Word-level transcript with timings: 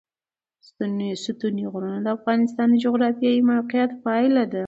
ستوني 1.23 1.63
غرونه 1.71 1.99
د 2.03 2.07
افغانستان 2.17 2.67
د 2.71 2.75
جغرافیایي 2.85 3.41
موقیعت 3.51 3.91
پایله 4.03 4.43
ده. 4.51 4.59